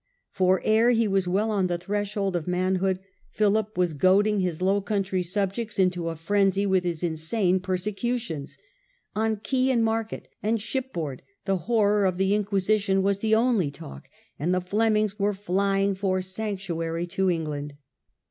[0.31, 4.81] For ere he was well on the threshold of manhood, Philip was goading his Low
[4.81, 8.57] Country subjects into a frenzy with his insane persecutions.
[9.15, 14.09] On quay, and market, and shipboard the horror of the Inquisition was the only talk,
[14.39, 17.73] and the Flemings were flying for sanctuary to England.